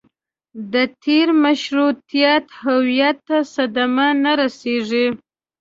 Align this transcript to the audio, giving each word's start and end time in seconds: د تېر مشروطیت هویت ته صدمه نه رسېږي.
د 0.73 0.75
تېر 1.03 1.27
مشروطیت 1.43 2.45
هویت 2.63 3.17
ته 3.27 3.37
صدمه 3.53 4.07
نه 4.23 4.31
رسېږي. 4.39 5.05